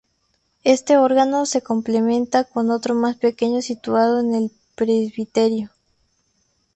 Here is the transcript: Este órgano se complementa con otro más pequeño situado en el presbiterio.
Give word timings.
Este 0.63 0.97
órgano 0.97 1.45
se 1.45 1.61
complementa 1.61 2.45
con 2.45 2.71
otro 2.71 2.95
más 2.95 3.17
pequeño 3.17 3.61
situado 3.61 4.19
en 4.21 4.33
el 4.33 4.51
presbiterio. 4.73 5.69